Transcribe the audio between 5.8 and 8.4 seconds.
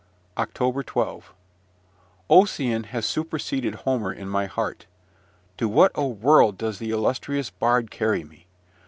a world does the illustrious bard carry